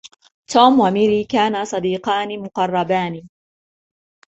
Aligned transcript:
توم 0.47 0.79
وميري 0.79 1.23
كانا 1.23 1.63
صديقان 1.63 2.39
مقربان. 2.41 3.27